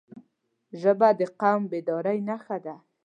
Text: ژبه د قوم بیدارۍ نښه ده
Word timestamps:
ژبه 0.81 1.09
د 1.19 1.21
قوم 1.41 1.61
بیدارۍ 1.71 2.19
نښه 2.27 2.57
ده 2.65 2.75